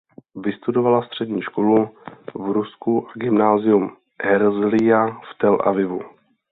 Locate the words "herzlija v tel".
4.23-5.57